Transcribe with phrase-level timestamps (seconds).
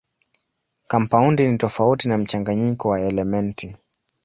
[0.87, 3.75] Kampaundi ni tofauti na mchanganyiko wa elementi.